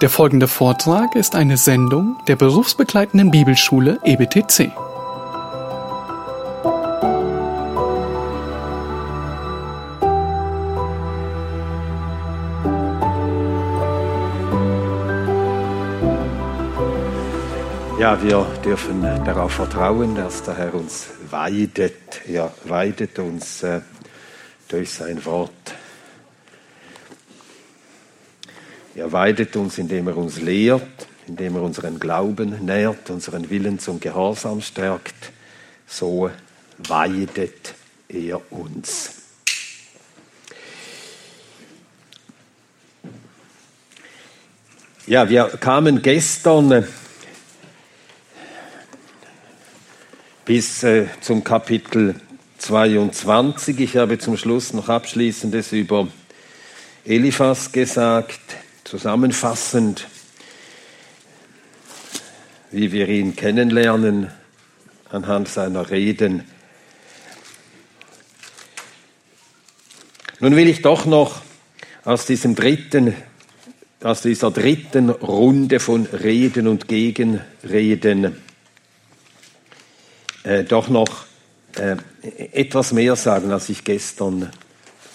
[0.00, 4.72] Der folgende Vortrag ist eine Sendung der berufsbegleitenden Bibelschule EBTC.
[18.00, 22.20] Ja, wir dürfen darauf vertrauen, dass der Herr uns weidet.
[22.26, 23.80] Er weidet uns äh,
[24.68, 25.74] durch sein Wort.
[28.96, 34.00] Er weidet uns, indem er uns lehrt, indem er unseren Glauben nährt, unseren Willen zum
[34.00, 35.14] Gehorsam stärkt.
[35.86, 36.30] So
[36.78, 37.74] weidet
[38.08, 39.12] er uns.
[45.06, 46.84] Ja, wir kamen gestern
[50.44, 52.16] bis äh, zum Kapitel
[52.58, 53.78] 22.
[53.78, 56.08] Ich habe zum Schluss noch abschließendes über
[57.04, 58.40] Eliphas gesagt,
[58.84, 60.06] zusammenfassend,
[62.70, 64.30] wie wir ihn kennenlernen
[65.10, 66.44] anhand seiner Reden.
[70.40, 71.40] Nun will ich doch noch
[72.04, 73.14] aus diesem dritten,
[74.02, 78.36] aus dieser dritten Runde von Reden und Gegenreden
[80.42, 81.24] äh, doch noch
[81.76, 81.96] äh,
[82.52, 84.50] etwas mehr sagen, als ich gestern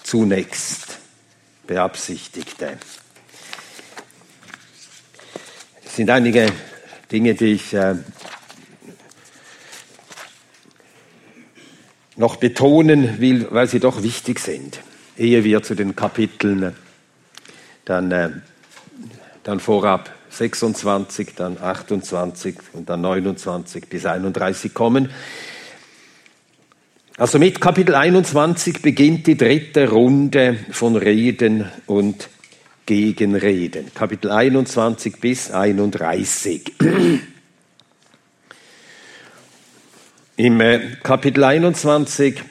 [0.03, 0.97] zunächst
[1.67, 2.77] beabsichtigte.
[5.89, 6.45] Es sind einige
[7.11, 7.95] Dinge, die ich äh,
[12.15, 14.81] noch betonen will, weil sie doch wichtig sind,
[15.17, 16.75] ehe wir zu den Kapiteln
[17.85, 18.29] dann, äh,
[19.43, 25.09] dann vorab 26, dann 28 und dann 29 bis 31 kommen.
[27.17, 32.29] Also mit Kapitel 21 beginnt die dritte Runde von Reden und
[32.89, 33.93] Gegenreden.
[33.93, 36.73] Kapitel 21 bis 31.
[40.37, 42.41] Im äh, Kapitel 21,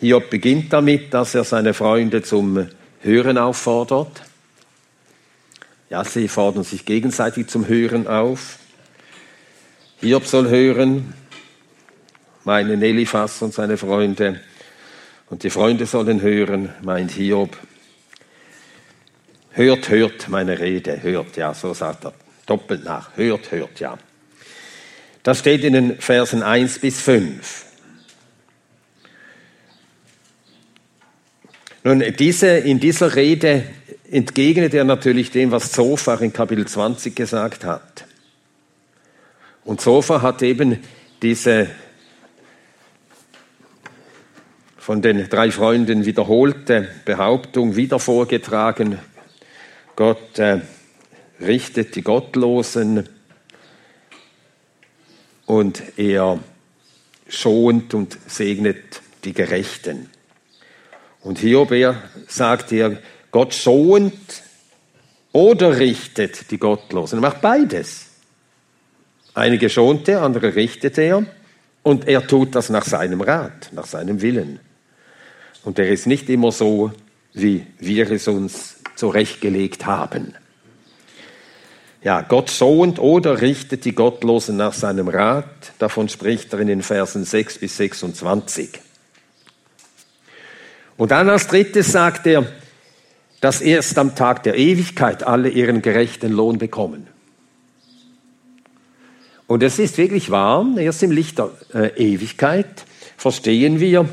[0.00, 2.68] Hiob beginnt damit, dass er seine Freunde zum
[3.02, 4.22] Hören auffordert.
[5.90, 8.60] Ja, sie fordern sich gegenseitig zum Hören auf.
[10.00, 11.12] Hiob soll hören,
[12.44, 14.40] meinen Eliphas und seine Freunde.
[15.28, 17.58] Und die Freunde sollen hören, meint Hiob.
[19.54, 22.14] Hört, hört meine Rede, hört, ja, so sagt er
[22.46, 23.16] doppelt nach.
[23.16, 23.98] Hört, hört, ja.
[25.22, 27.66] Das steht in den Versen 1 bis 5.
[31.84, 33.64] Nun, diese, in dieser Rede
[34.10, 38.04] entgegnet er natürlich dem, was Zophar in Kapitel 20 gesagt hat.
[39.64, 40.82] Und Zophar hat eben
[41.22, 41.68] diese
[44.76, 48.98] von den drei Freunden wiederholte Behauptung wieder vorgetragen.
[50.04, 50.60] Gott äh,
[51.40, 53.08] richtet die Gottlosen
[55.46, 56.40] und er
[57.28, 60.10] schont und segnet die Gerechten.
[61.20, 62.98] Und Hiob er sagt er,
[63.30, 64.42] Gott schont
[65.30, 67.20] oder richtet die Gottlosen.
[67.20, 68.06] Er macht beides.
[69.34, 71.24] Einige schont er, andere richtet er.
[71.84, 74.58] Und er tut das nach seinem Rat, nach seinem Willen.
[75.62, 76.90] Und er ist nicht immer so,
[77.34, 80.32] wie wir es uns zurechtgelegt haben.
[82.04, 85.72] Ja, Gott schont oder richtet die Gottlosen nach seinem Rat.
[85.80, 88.70] Davon spricht er in den Versen 6 bis 26.
[90.96, 92.46] Und dann als drittes sagt er,
[93.40, 97.08] dass erst am Tag der Ewigkeit alle ihren gerechten Lohn bekommen.
[99.48, 102.84] Und es ist wirklich wahr, erst im Licht der äh, Ewigkeit
[103.16, 104.08] verstehen wir,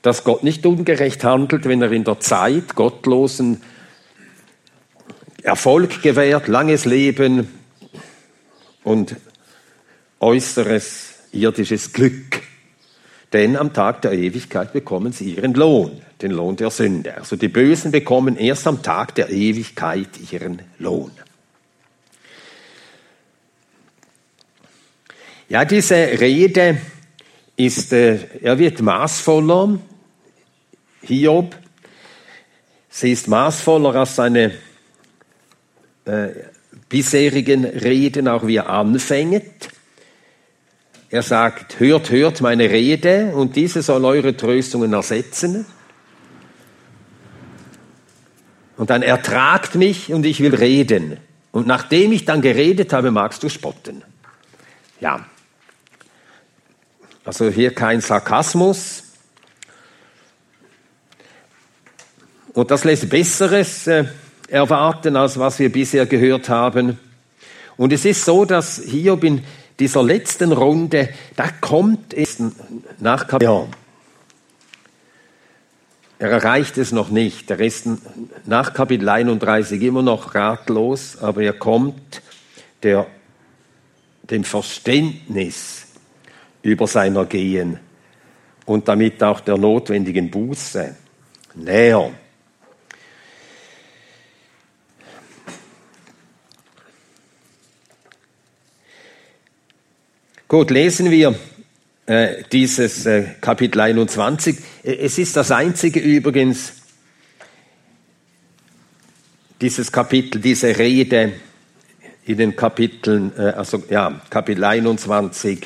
[0.00, 3.60] dass Gott nicht ungerecht handelt, wenn er in der Zeit Gottlosen
[5.42, 7.48] Erfolg gewährt, langes Leben
[8.84, 9.16] und
[10.20, 12.42] äußeres irdisches Glück.
[13.32, 17.16] Denn am Tag der Ewigkeit bekommen sie ihren Lohn den Lohn der Sünde.
[17.16, 21.12] Also die Bösen bekommen erst am Tag der Ewigkeit ihren Lohn.
[25.48, 26.78] Ja, diese Rede
[27.56, 29.78] ist, äh, er wird maßvoller,
[31.02, 31.56] Hiob.
[32.88, 34.52] Sie ist maßvoller als seine
[36.04, 36.28] äh,
[36.88, 39.68] bisherigen Reden, auch wie er anfängt.
[41.08, 45.66] Er sagt, hört, hört meine Rede und diese soll eure Tröstungen ersetzen.
[48.76, 51.18] Und dann ertragt mich und ich will reden.
[51.52, 54.02] Und nachdem ich dann geredet habe, magst du spotten.
[55.00, 55.26] Ja.
[57.24, 59.02] Also hier kein Sarkasmus.
[62.52, 64.04] Und das lässt Besseres äh,
[64.50, 66.98] erwarten, als was wir bisher gehört haben.
[67.76, 69.42] Und es ist so, dass Hiob in
[69.78, 72.38] dieser letzten Runde, da kommt es
[72.98, 73.68] nach Kapitel.
[76.18, 77.50] Er erreicht es noch nicht.
[77.50, 77.88] Er ist
[78.44, 82.20] nach Kapitel 31 immer noch ratlos, aber er kommt
[82.82, 83.06] der,
[84.24, 85.86] dem Verständnis
[86.62, 87.78] über seiner Gehen
[88.66, 90.94] und damit auch der notwendigen Buße
[91.54, 92.10] näher.
[100.50, 101.36] Gut, lesen wir
[102.06, 104.58] äh, dieses äh, Kapitel 21.
[104.82, 106.72] Äh, es ist das einzige übrigens,
[109.60, 111.34] dieses Kapitel, diese Rede
[112.24, 115.60] in den Kapiteln, äh, also ja, Kapitel 21,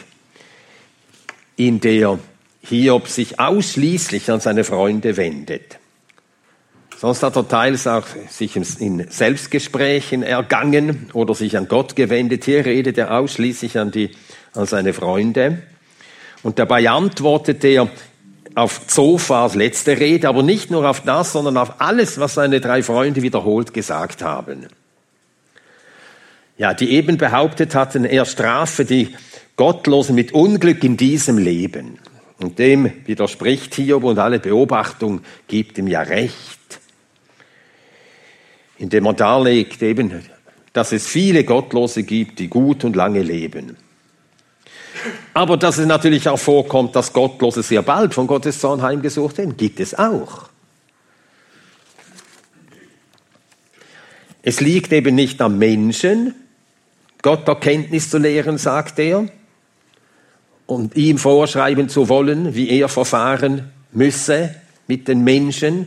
[1.56, 2.18] in der
[2.60, 5.78] Hiob sich ausschließlich an seine Freunde wendet.
[6.98, 12.44] Sonst hat er teils auch sich in Selbstgesprächen ergangen oder sich an Gott gewendet.
[12.44, 14.10] Hier redet er ausschließlich an, die,
[14.54, 15.62] an seine Freunde.
[16.42, 17.88] Und dabei antwortet er
[18.54, 22.82] auf Zophas letzte Rede, aber nicht nur auf das, sondern auf alles, was seine drei
[22.82, 24.66] Freunde wiederholt gesagt haben.
[26.56, 29.14] Ja, die eben behauptet hatten, er strafe die
[29.56, 31.98] Gottlosen mit Unglück in diesem Leben.
[32.38, 36.80] Und dem widerspricht Hiob und alle Beobachtung gibt ihm ja recht.
[38.78, 40.22] Indem er darlegt eben,
[40.72, 43.76] dass es viele Gottlose gibt, die gut und lange leben.
[45.32, 49.56] Aber dass es natürlich auch vorkommt, dass Gottlose sehr bald von Gottes Zorn heimgesucht werden,
[49.56, 50.48] gibt es auch.
[54.42, 56.34] Es liegt eben nicht am Menschen,
[57.22, 59.26] Gott Erkenntnis zu lehren, sagt er,
[60.66, 64.54] und ihm vorschreiben zu wollen, wie er verfahren müsse
[64.86, 65.86] mit den Menschen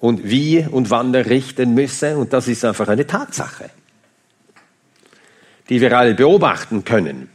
[0.00, 2.16] und wie und wann er richten müsse.
[2.16, 3.70] Und das ist einfach eine Tatsache,
[5.68, 7.28] die wir alle beobachten können.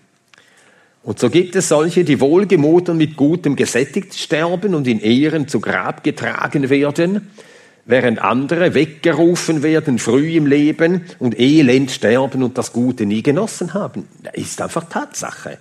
[1.04, 5.48] Und so gibt es solche, die wohlgemut und mit Gutem gesättigt sterben und in Ehren
[5.48, 7.32] zu Grab getragen werden,
[7.86, 13.74] während andere weggerufen werden früh im Leben und elend sterben und das Gute nie genossen
[13.74, 14.08] haben.
[14.24, 15.58] Das ist einfach Tatsache.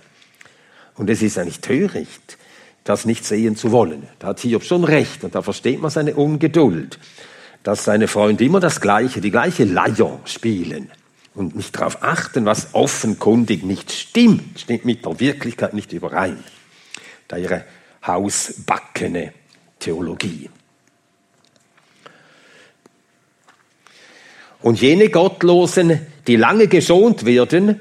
[0.95, 2.37] Und es ist eigentlich töricht,
[2.83, 4.03] das nicht sehen zu wollen.
[4.19, 6.99] Da hat Hiob schon recht und da versteht man seine Ungeduld,
[7.63, 10.91] dass seine Freunde immer das Gleiche, die gleiche Leier spielen
[11.39, 16.43] und nicht darauf achten, was offenkundig nicht stimmt, stimmt mit der Wirklichkeit nicht überein.
[17.27, 17.63] Da ihre
[18.05, 19.33] hausbackene
[19.79, 20.49] Theologie.
[24.61, 27.79] Und jene Gottlosen, die lange geschont werden,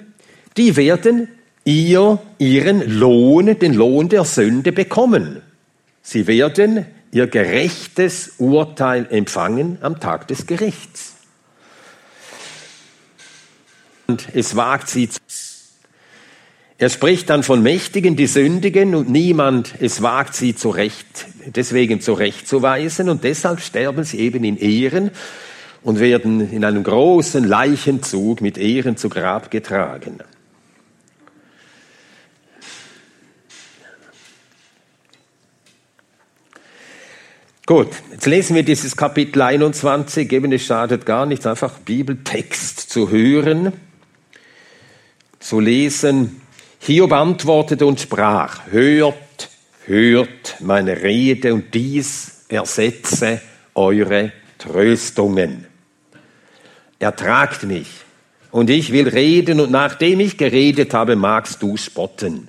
[0.56, 1.28] die werden
[1.64, 5.42] ihr ihren Lohn, den Lohn der Sünde bekommen.
[6.02, 11.17] Sie werden ihr gerechtes Urteil empfangen am Tag des Gerichts.
[14.10, 15.20] Und es wagt sie zu.
[16.78, 23.10] Er spricht dann von Mächtigen, die sündigen und niemand, es wagt sie zurecht, deswegen zurechtzuweisen
[23.10, 25.10] und deshalb sterben sie eben in Ehren
[25.82, 30.20] und werden in einem großen Leichenzug mit Ehren zu Grab getragen.
[37.66, 40.32] Gut, jetzt lesen wir dieses Kapitel 21.
[40.32, 43.74] Eben, es schadet gar nichts, einfach Bibeltext zu hören,
[45.40, 46.40] zu lesen.
[46.80, 49.50] Hiob antwortete und sprach, hört,
[49.86, 53.40] hört meine Rede und dies ersetze
[53.74, 55.66] eure Tröstungen.
[56.98, 57.88] Ertragt mich
[58.50, 62.48] und ich will reden und nachdem ich geredet habe, magst du spotten.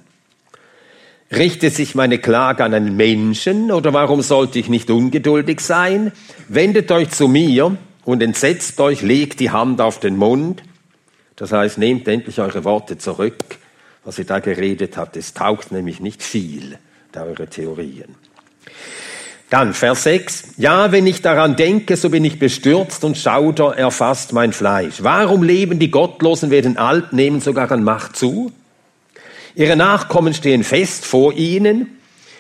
[1.32, 6.12] Richtet sich meine Klage an einen Menschen oder warum sollte ich nicht ungeduldig sein?
[6.48, 10.64] Wendet euch zu mir und entsetzt euch, legt die Hand auf den Mund.
[11.40, 13.58] Das heißt, nehmt endlich eure Worte zurück,
[14.04, 15.16] was ihr da geredet habt.
[15.16, 16.78] Es taugt nämlich nicht viel,
[17.14, 18.16] da eure Theorien.
[19.50, 20.56] Dann Vers 6.
[20.58, 24.96] Ja, wenn ich daran denke, so bin ich bestürzt und Schauder erfasst mein Fleisch.
[25.02, 28.52] Warum leben die Gottlosen, werden alt, nehmen sogar an Macht zu?
[29.56, 32.00] Ihre Nachkommen stehen fest vor ihnen,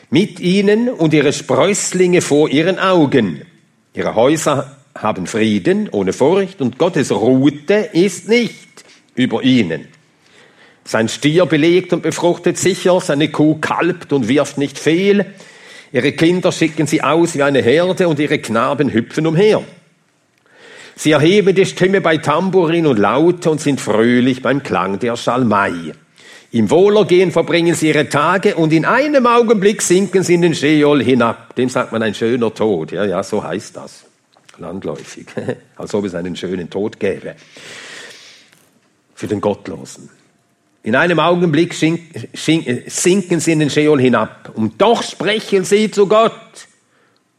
[0.09, 3.43] mit ihnen und ihre Sprösslinge vor ihren Augen.
[3.93, 8.68] Ihre Häuser haben Frieden ohne Furcht und Gottes Rute ist nicht
[9.19, 9.87] über ihnen.
[10.85, 15.25] Sein Stier belegt und befruchtet sicher, seine Kuh kalbt und wirft nicht fehl.
[15.91, 19.61] Ihre Kinder schicken sie aus wie eine Herde und ihre Knaben hüpfen umher.
[20.95, 25.93] Sie erheben die Stimme bei Tambourin und Laute und sind fröhlich beim Klang der Schalmei.
[26.51, 31.03] Im Wohlergehen verbringen sie ihre Tage und in einem Augenblick sinken sie in den Sheol
[31.03, 31.55] hinab.
[31.55, 32.91] Dem sagt man ein schöner Tod.
[32.91, 34.05] Ja, ja, so heißt das.
[34.57, 35.27] Landläufig.
[35.75, 37.35] Als ob es einen schönen Tod gäbe.
[39.19, 40.09] Für den Gottlosen.
[40.81, 44.53] In einem Augenblick sinken sie in den Scheol hinab.
[44.55, 46.31] Und doch sprechen sie zu Gott.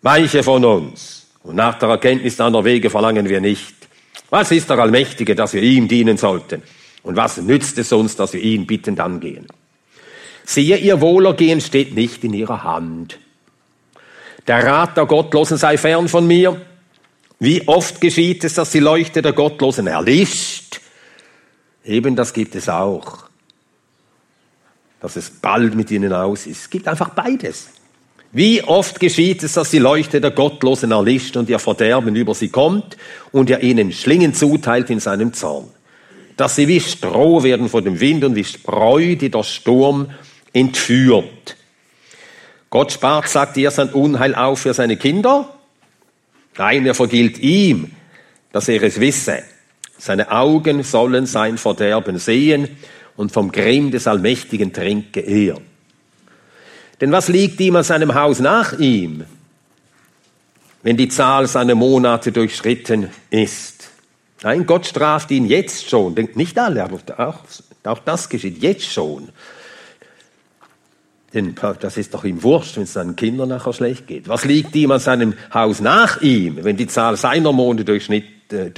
[0.02, 1.28] Weiche von uns.
[1.42, 3.75] Und nach der Erkenntnis deiner Wege verlangen wir nicht.
[4.28, 6.62] Was ist der Allmächtige, dass wir ihm dienen sollten?
[7.02, 9.46] Und was nützt es uns, dass wir ihn bittend angehen?
[10.44, 13.18] Siehe, ihr Wohlergehen steht nicht in ihrer Hand.
[14.46, 16.60] Der Rat der Gottlosen sei fern von mir.
[17.38, 20.59] Wie oft geschieht es, dass die Leuchte der Gottlosen erlischt?
[21.84, 23.25] Eben das gibt es auch.
[25.00, 26.62] Dass es bald mit ihnen aus ist.
[26.62, 27.68] Es gibt einfach beides.
[28.32, 32.49] Wie oft geschieht es, dass die Leuchte der Gottlosen erlischt und ihr Verderben über sie
[32.49, 32.96] kommt
[33.32, 35.68] und er ihnen Schlingen zuteilt in seinem Zorn.
[36.37, 40.10] Dass sie wie Stroh werden vor dem Wind und wie Spreu, die der Sturm
[40.52, 41.56] entführt.
[42.70, 45.52] Gott spart, sagt er, sein Unheil auf für seine Kinder.
[46.56, 47.90] Nein, er vergilt ihm,
[48.52, 49.42] dass er es wisse.
[50.00, 52.69] Seine Augen sollen sein Verderben sehen
[53.16, 55.59] und vom Grimm des Allmächtigen trinke er.
[57.02, 59.25] Denn was liegt ihm an seinem Haus nach ihm,
[60.83, 63.90] wenn die Zahl seiner Monate durchschritten ist?
[64.42, 66.14] Nein, Gott straft ihn jetzt schon.
[66.35, 67.40] Nicht alle, aber auch,
[67.85, 69.28] auch das geschieht jetzt schon.
[71.35, 74.28] Denn das ist doch ihm wurscht, wenn es seinen Kindern nachher schlecht geht.
[74.28, 78.71] Was liegt ihm an seinem Haus nach ihm, wenn die Zahl seiner Monde äh,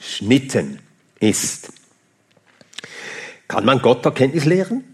[0.00, 0.78] durchschnitten
[1.20, 1.72] ist?
[3.46, 4.84] Kann man Gott Erkenntnis lehren?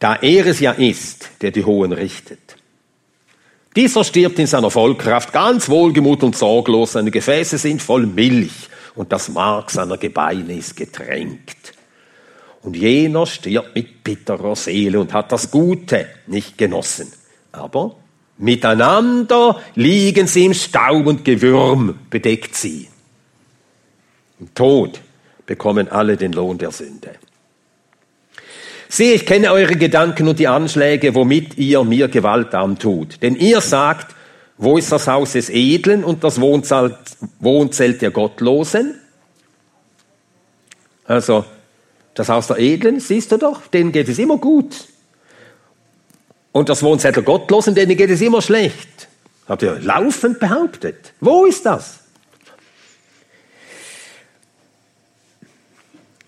[0.00, 2.56] Da er es ja ist, der die Hohen richtet.
[3.74, 9.12] Dieser stirbt in seiner Vollkraft, ganz wohlgemut und sorglos, seine Gefäße sind voll Milch und
[9.12, 11.74] das Mark seiner Gebeine ist getränkt.
[12.62, 17.12] Und jener stirbt mit bitterer Seele und hat das Gute nicht genossen.
[17.52, 17.96] Aber
[18.38, 22.88] miteinander liegen sie im Staub und Gewürm bedeckt sie.
[24.40, 25.00] Im Tod
[25.46, 27.10] bekommen alle den Lohn der Sünde.
[28.88, 33.20] Sehe, ich kenne eure Gedanken und die Anschläge, womit ihr mir Gewalt antut.
[33.22, 34.14] Denn ihr sagt,
[34.56, 38.94] wo ist das Haus des Edlen und das Wohnzelt der Gottlosen?
[41.04, 41.44] Also,
[42.14, 44.86] das Haus der Edlen, siehst du doch, denen geht es immer gut.
[46.58, 49.06] Und das Wohnzelt der Gottlosen, denen geht es immer schlecht.
[49.48, 51.12] Hat er laufend behauptet.
[51.20, 52.00] Wo ist das?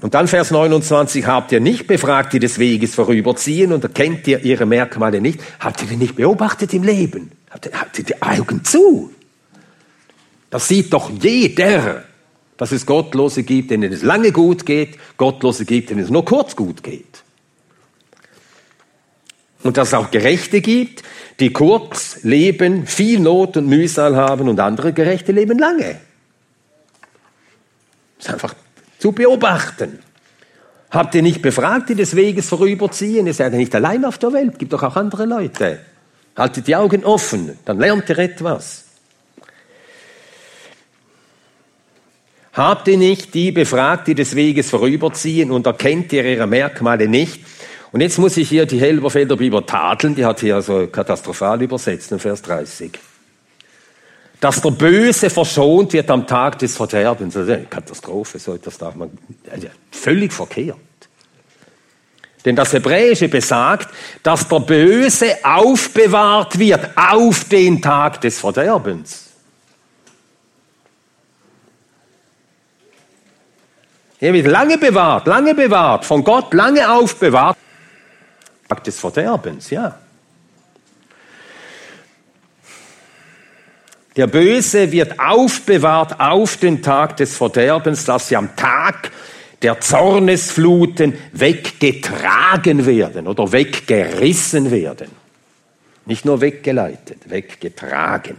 [0.00, 4.44] Und dann Vers 29, habt ihr nicht befragt, die des Weges vorüberziehen und erkennt ihr
[4.44, 5.40] ihre Merkmale nicht?
[5.58, 7.32] Habt ihr die nicht beobachtet im Leben?
[7.50, 9.10] Habt ihr, habt ihr die Augen zu?
[10.48, 12.04] Das sieht doch jeder
[12.56, 16.54] dass es Gottlose gibt, denen es lange gut geht, Gottlose gibt, denen es nur kurz
[16.54, 17.24] gut geht.
[19.62, 21.02] Und dass es auch Gerechte gibt,
[21.38, 26.00] die kurz leben, viel Not und Mühsal haben und andere Gerechte leben lange.
[28.18, 28.54] Das ist einfach
[28.98, 29.98] zu beobachten.
[30.90, 33.26] Habt ihr nicht befragt, die des Weges vorüberziehen?
[33.26, 35.80] Ihr seid ja nicht allein auf der Welt, gibt doch auch andere Leute.
[36.36, 38.84] Haltet die Augen offen, dann lernt ihr etwas.
[42.52, 47.42] Habt ihr nicht die befragt, die des Weges vorüberziehen und erkennt ihr ihre Merkmale nicht?
[47.92, 52.12] Und jetzt muss ich hier die Helberfelder Bibel tadeln, die hat hier so katastrophal übersetzt
[52.12, 52.92] in Vers 30.
[54.40, 57.34] Dass der Böse verschont wird am Tag des Verderbens.
[57.34, 59.10] Das ist eine Katastrophe, so etwas darf man,
[59.50, 60.78] also völlig verkehrt.
[62.44, 63.88] Denn das Hebräische besagt,
[64.22, 69.26] dass der Böse aufbewahrt wird auf den Tag des Verderbens.
[74.20, 77.56] Er wird lange bewahrt, lange bewahrt, von Gott lange aufbewahrt.
[78.78, 79.98] Des Verderbens, ja.
[84.16, 89.10] Der Böse wird aufbewahrt auf den Tag des Verderbens, dass sie am Tag
[89.62, 95.10] der Zornesfluten weggetragen werden oder weggerissen werden.
[96.06, 98.36] Nicht nur weggeleitet, weggetragen.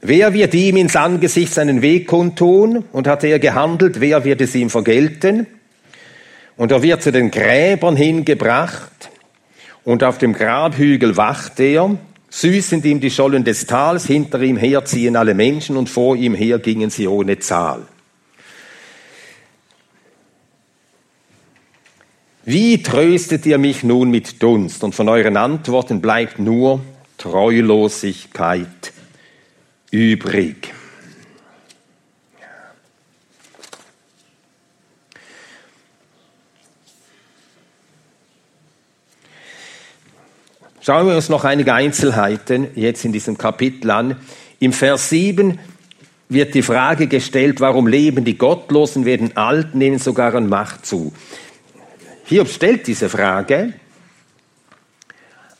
[0.00, 2.84] Wer wird ihm ins Angesicht seinen Weg kundtun?
[2.92, 5.46] Und hat er gehandelt, wer wird es ihm vergelten?
[6.56, 9.10] Und er wird zu den Gräbern hingebracht,
[9.84, 11.96] und auf dem Grabhügel wacht er.
[12.30, 16.34] Süß sind ihm die Schollen des Tals, hinter ihm herziehen alle Menschen, und vor ihm
[16.34, 17.82] her gingen sie ohne Zahl.
[22.44, 24.82] Wie tröstet ihr mich nun mit Dunst?
[24.82, 26.80] Und von euren Antworten bleibt nur
[27.18, 28.92] Treulosigkeit
[29.90, 30.72] übrig.
[40.80, 44.16] Schauen wir uns noch einige Einzelheiten jetzt in diesem Kapitel an.
[44.60, 45.58] Im Vers 7
[46.28, 51.12] wird die Frage gestellt, warum leben die Gottlosen, werden alt, nehmen sogar an Macht zu.
[52.26, 53.72] Hiob stellt diese Frage.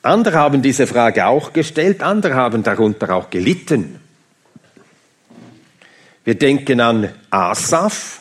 [0.02, 3.98] Andere haben diese Frage auch gestellt, andere haben darunter auch gelitten.
[6.26, 8.20] Wir denken an Asaf,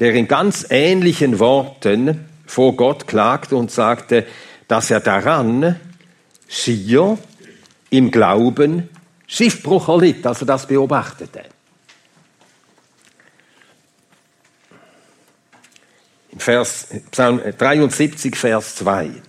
[0.00, 4.26] der in ganz ähnlichen Worten vor Gott klagte und sagte,
[4.66, 5.78] dass er daran
[6.48, 7.16] schier
[7.88, 8.88] im Glauben
[9.28, 11.44] Schiffbruch erlitt, als er das beobachtete.
[16.36, 19.22] Vers, Psalm 73, Vers 2.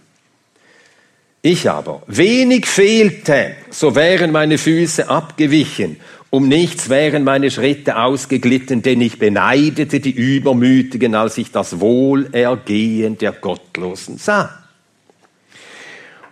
[1.46, 5.98] Ich aber, wenig fehlte, so wären meine Füße abgewichen,
[6.32, 13.20] um nichts wären meine Schritte ausgeglitten, denn ich beneidete die Übermütigen, als ich das Wohlergehen
[13.20, 14.58] der Gottlosen sah.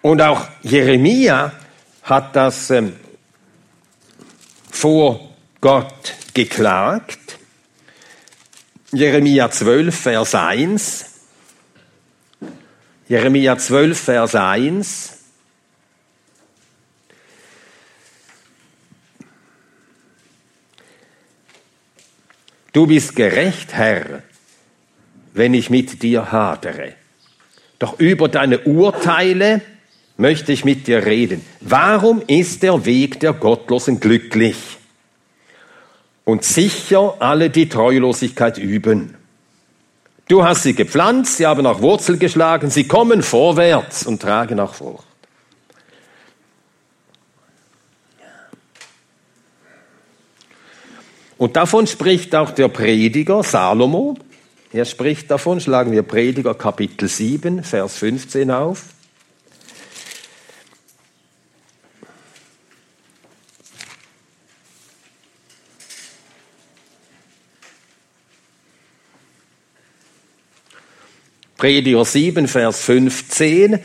[0.01, 1.51] Und auch Jeremia
[2.01, 2.93] hat das ähm,
[4.71, 5.29] vor
[5.61, 7.37] Gott geklagt.
[8.91, 11.12] Jeremia 12, Vers 1.
[13.13, 15.17] Jeremia 12, Vers 1.
[22.71, 24.23] Du bist gerecht, Herr,
[25.35, 26.95] wenn ich mit dir hadere.
[27.77, 29.61] Doch über deine Urteile
[30.17, 31.45] möchte ich mit dir reden.
[31.61, 34.57] Warum ist der Weg der Gottlosen glücklich?
[36.25, 39.15] und sicher alle, die Treulosigkeit üben.
[40.27, 44.73] Du hast sie gepflanzt, sie haben auch Wurzel geschlagen, sie kommen vorwärts und tragen auch
[44.73, 45.05] Frucht.
[51.37, 54.15] Und davon spricht auch der Prediger Salomo.
[54.71, 58.92] Er spricht davon, schlagen wir Prediger Kapitel 7, Vers 15 auf.
[71.63, 73.79] Prediger 7, Vers 15.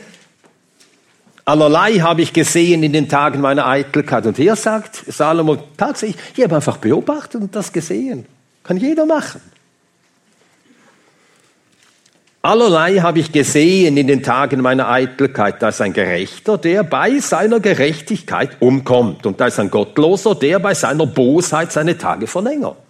[1.45, 4.25] Allerlei habe ich gesehen in den Tagen meiner Eitelkeit.
[4.25, 8.25] Und hier sagt Salomo tatsächlich, ich habe einfach beobachtet und das gesehen.
[8.63, 9.39] Kann jeder machen.
[12.41, 15.61] Allerlei habe ich gesehen in den Tagen meiner Eitelkeit.
[15.61, 19.25] Da ist ein Gerechter, der bei seiner Gerechtigkeit umkommt.
[19.25, 22.88] Und da ist ein Gottloser, der bei seiner Bosheit seine Tage verlängert.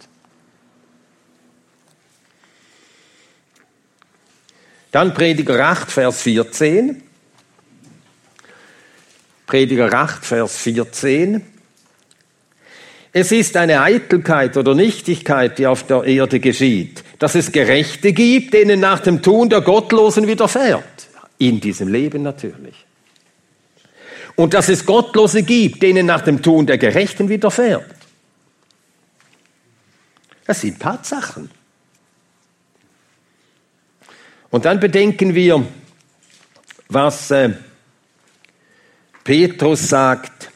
[4.90, 7.02] Dann Prediger 8, Vers 14.
[9.46, 11.42] Prediger 8, Vers 14.
[13.12, 18.54] Es ist eine Eitelkeit oder Nichtigkeit, die auf der Erde geschieht, dass es Gerechte gibt,
[18.54, 20.84] denen nach dem Tun der Gottlosen widerfährt.
[21.38, 22.74] In diesem Leben natürlich.
[24.36, 27.86] Und dass es Gottlose gibt, denen nach dem Tun der Gerechten widerfährt.
[30.46, 31.50] Das sind Tatsachen.
[34.50, 35.64] Und dann bedenken wir,
[36.88, 37.50] was äh,
[39.22, 40.50] Petrus sagt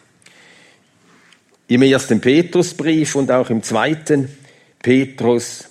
[1.68, 4.36] im ersten Petrusbrief und auch im zweiten
[4.80, 5.70] Petrusbrief.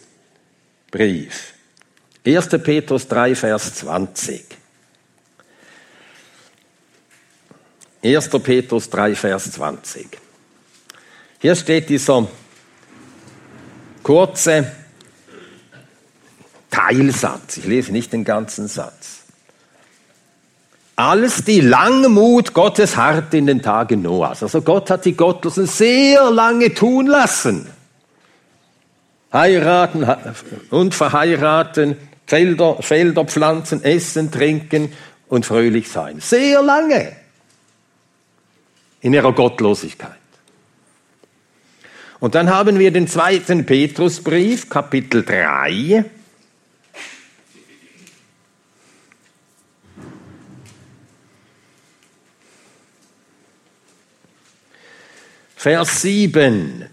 [2.25, 2.49] 1.
[2.63, 4.45] Petrus 3, Vers 20.
[8.03, 8.29] 1.
[8.41, 10.07] Petrus 3, Vers 20.
[11.39, 12.27] Hier steht dieser
[14.01, 14.82] kurze
[16.73, 17.57] Teilsatz.
[17.57, 19.19] Ich lese nicht den ganzen Satz.
[20.95, 24.41] Als die Langmut Gottes hart in den Tagen Noahs.
[24.41, 27.67] Also Gott hat die Gottlosen sehr lange tun lassen.
[29.31, 30.07] Heiraten
[30.71, 34.91] und verheiraten, Felder, Felder pflanzen, essen, trinken
[35.29, 36.19] und fröhlich sein.
[36.19, 37.15] Sehr lange.
[39.01, 40.11] In ihrer Gottlosigkeit.
[42.19, 46.05] Und dann haben wir den zweiten Petrusbrief, Kapitel 3.
[55.63, 56.83] Vers 7.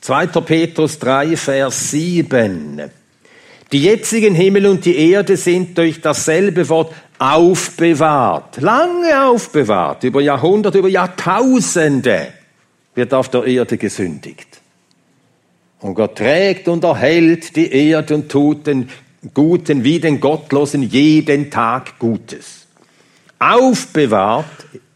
[0.00, 0.26] 2.
[0.26, 2.82] Petrus 3, Vers 7.
[3.72, 10.78] Die jetzigen Himmel und die Erde sind durch dasselbe Wort aufbewahrt, lange aufbewahrt, über Jahrhunderte,
[10.78, 12.32] über Jahrtausende
[12.94, 14.60] wird auf der Erde gesündigt.
[15.80, 18.88] Und Gott trägt und erhält die Erde und tut den
[19.34, 22.68] Guten wie den Gottlosen jeden Tag Gutes.
[23.40, 24.46] Aufbewahrt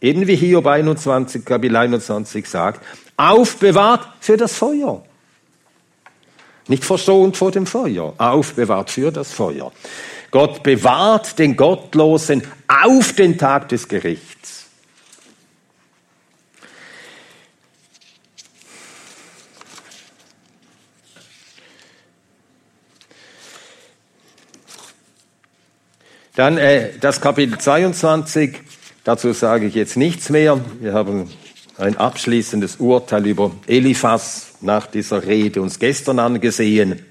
[0.03, 2.85] eben wie Hiob 21, Kapitel 21 sagt,
[3.15, 5.01] aufbewahrt für das Feuer.
[6.67, 9.71] Nicht verschont vor dem Feuer, aufbewahrt für das Feuer.
[10.29, 14.65] Gott bewahrt den Gottlosen auf den Tag des Gerichts.
[26.35, 28.59] Dann äh, das Kapitel 22,
[29.03, 30.59] dazu sage ich jetzt nichts mehr.
[30.79, 31.29] Wir haben
[31.77, 37.05] ein abschließendes Urteil über Eliphas nach dieser Rede uns gestern angesehen.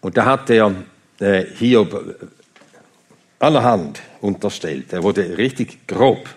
[0.00, 0.74] Und da hat er
[1.20, 2.28] äh, Hiob
[3.38, 4.92] allerhand unterstellt.
[4.92, 6.28] Er wurde richtig grob.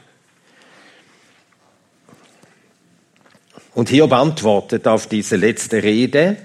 [3.73, 6.37] Und Hiob antwortet auf diese letzte Rede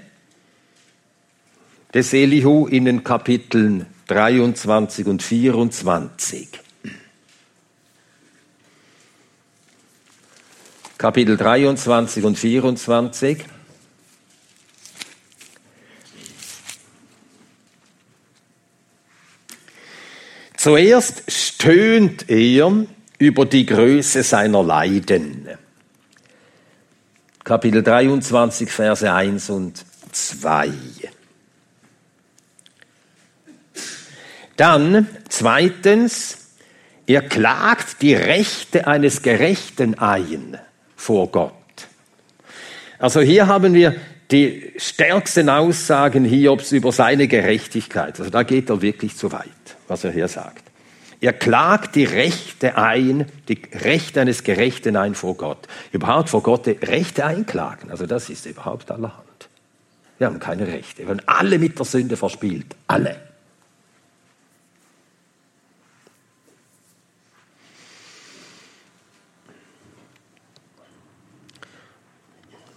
[1.93, 6.49] des Elihu in den Kapiteln 23 und 24.
[10.97, 13.45] Kapitel 23 und 24.
[20.57, 22.85] Zuerst stöhnt er
[23.17, 25.47] über die Größe seiner Leiden.
[27.45, 30.69] Kapitel 23, Verse 1 und 2.
[34.61, 36.37] Dann zweitens,
[37.07, 40.59] er klagt die Rechte eines Gerechten ein
[40.95, 41.53] vor Gott.
[42.99, 43.95] Also hier haben wir
[44.29, 48.19] die stärksten Aussagen Hiobs über seine Gerechtigkeit.
[48.19, 49.47] Also da geht er wirklich zu weit,
[49.87, 50.63] was er hier sagt.
[51.21, 55.67] Er klagt die Rechte ein, die Rechte eines Gerechten ein vor Gott.
[55.91, 59.49] Überhaupt vor Gott Rechte einklagen, also das ist überhaupt allerhand.
[60.19, 60.99] Wir haben keine Rechte.
[60.99, 62.75] Wir werden alle mit der Sünde verspielt.
[62.85, 63.30] Alle.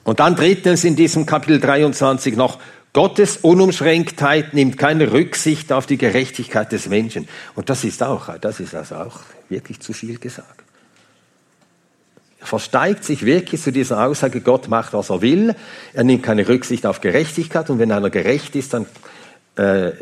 [0.04, 2.58] Und dann drittens in diesem Kapitel 23 noch,
[2.92, 7.26] Gottes Unumschränktheit nimmt keine Rücksicht auf die Gerechtigkeit des Menschen.
[7.56, 10.62] Und das ist auch, das ist also auch wirklich zu viel gesagt.
[12.38, 15.56] Er versteigt sich wirklich zu dieser Aussage, Gott macht, was er will.
[15.92, 17.68] Er nimmt keine Rücksicht auf Gerechtigkeit.
[17.68, 18.86] Und wenn einer gerecht ist, dann
[19.56, 19.92] äh,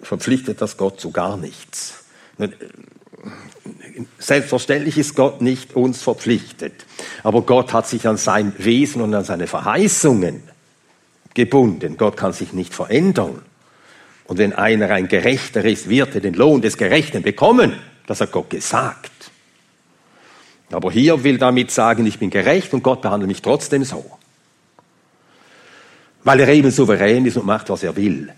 [0.00, 2.02] verpflichtet das Gott zu gar nichts.
[4.18, 6.86] Selbstverständlich ist Gott nicht uns verpflichtet.
[7.22, 10.42] Aber Gott hat sich an sein Wesen und an seine Verheißungen
[11.34, 11.96] gebunden.
[11.96, 13.42] Gott kann sich nicht verändern.
[14.24, 17.74] Und wenn einer ein Gerechter ist, wird er den Lohn des Gerechten bekommen.
[18.06, 19.10] Das hat Gott gesagt.
[20.70, 24.04] Aber hier will damit sagen, ich bin gerecht und Gott behandelt mich trotzdem so.
[26.22, 28.32] Weil er eben souverän ist und macht, was er will.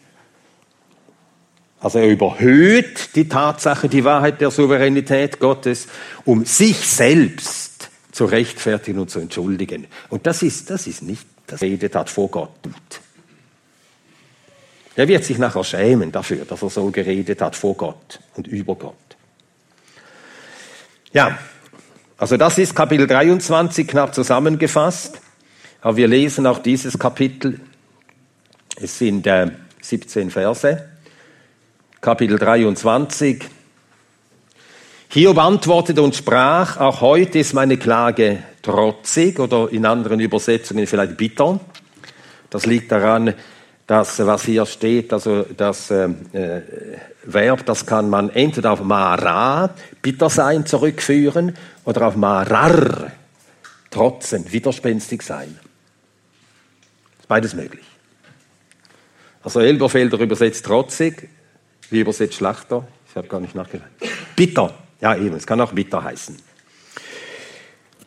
[1.83, 5.89] Also er überhöht die Tatsache, die Wahrheit der Souveränität Gottes,
[6.25, 9.89] um sich selbst zu rechtfertigen und zu entschuldigen.
[10.09, 13.01] Und das ist, das ist nicht, das redet hat vor Gott tut.
[14.95, 18.77] Er wird sich nachher schämen dafür, dass er so geredet hat vor Gott und über
[18.77, 18.95] Gott.
[21.13, 21.39] Ja,
[22.17, 25.21] also das ist Kapitel 23 knapp zusammengefasst.
[25.81, 27.59] Aber wir lesen auch dieses Kapitel.
[28.77, 30.92] Es sind äh, 17 Verse.
[32.03, 33.49] Kapitel 23.
[35.11, 41.17] Hiob antwortete und sprach, auch heute ist meine Klage trotzig oder in anderen Übersetzungen vielleicht
[41.17, 41.61] bitter.
[42.51, 43.35] Das liegt daran,
[43.87, 46.63] dass was hier steht, also das äh, äh,
[47.23, 53.13] Verb, das kann man entweder auf Mara, bitter sein, zurückführen oder auf Marar,
[53.93, 55.57] trotzen, widerspenstig sein.
[57.29, 57.85] Beides möglich.
[59.45, 61.29] Also Elberfelder übersetzt trotzig,
[61.93, 62.87] wie übersetzt Schlachter?
[63.09, 63.91] Ich habe gar nicht nachgedacht.
[64.35, 64.73] Bitter.
[65.01, 66.37] Ja, eben, es kann auch bitter heißen.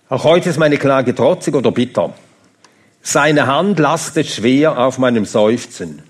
[0.10, 2.14] Auch heute ist meine Klage trotzig oder bitter.
[3.02, 6.02] Seine Hand lastet schwer auf meinem Seufzen.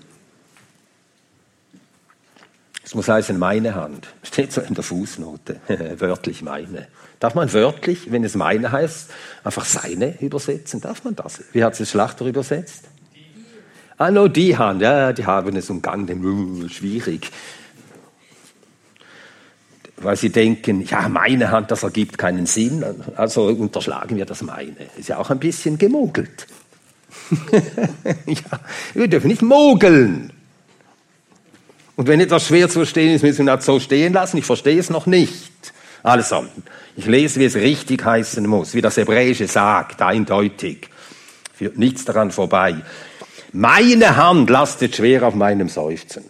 [2.82, 4.06] Es muss heißen, meine Hand.
[4.22, 5.60] Steht so in der Fußnote.
[5.98, 6.86] wörtlich meine.
[7.20, 9.10] Darf man wörtlich, wenn es meine heißt,
[9.44, 10.80] einfach seine übersetzen?
[10.80, 11.42] Darf man das?
[11.52, 12.84] Wie hat es Schlachter übersetzt?
[13.98, 14.82] Ah, no, die Hand.
[14.82, 16.68] Ja, die haben es umgangen.
[16.70, 17.30] Schwierig
[19.98, 22.84] weil sie denken, ja, meine Hand, das ergibt keinen Sinn,
[23.16, 24.76] also unterschlagen wir das meine.
[24.96, 26.46] Ist ja auch ein bisschen gemogelt.
[28.26, 28.60] ja,
[28.94, 30.32] wir dürfen nicht mogeln.
[31.96, 34.36] Und wenn etwas schwer zu verstehen ist, müssen wir das so stehen lassen.
[34.36, 35.72] Ich verstehe es noch nicht.
[36.02, 36.44] Also,
[36.94, 40.88] ich lese, wie es richtig heißen muss, wie das Hebräische sagt, eindeutig.
[41.54, 42.76] Führt nichts daran vorbei.
[43.52, 46.24] Meine Hand lastet schwer auf meinem Seufzen.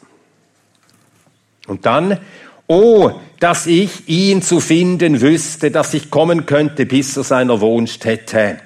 [1.67, 2.19] Und dann,
[2.67, 8.59] Oh, dass ich ihn zu finden wüsste, dass ich kommen könnte bis zu seiner Wohnstätte.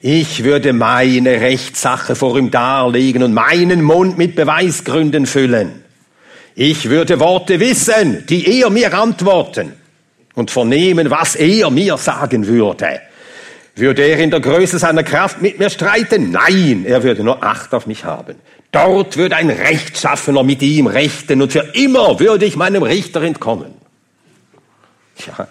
[0.00, 5.84] Ich würde meine Rechtssache vor ihm darlegen und meinen Mund mit Beweisgründen füllen.
[6.54, 9.74] Ich würde Worte wissen, die er mir antworten
[10.34, 13.00] und vernehmen, was er mir sagen würde.
[13.76, 16.30] Würde er in der Größe seiner Kraft mit mir streiten?
[16.30, 18.36] Nein, er würde nur Acht auf mich haben.
[18.72, 23.74] Dort würde ein Rechtschaffener mit ihm rechten und für immer würde ich meinem Richter entkommen.
[25.26, 25.48] Ja.